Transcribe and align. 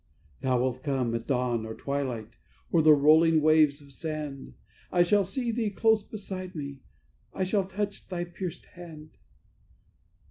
"Thou 0.41 0.59
wilt 0.59 0.81
come, 0.81 1.13
at 1.13 1.27
dawn 1.27 1.63
or 1.63 1.75
twilight, 1.75 2.35
o'er 2.73 2.81
the 2.81 2.91
rolling 2.91 3.39
waves 3.39 3.83
of 3.83 3.91
sand; 3.91 4.55
I 4.91 5.03
shall 5.03 5.23
see 5.23 5.51
Thee 5.51 5.69
close 5.69 6.01
beside 6.01 6.55
me, 6.55 6.79
I 7.35 7.43
shall 7.43 7.65
touch 7.67 8.07
Thy 8.07 8.23
pierced 8.23 8.65
hand. 8.73 9.11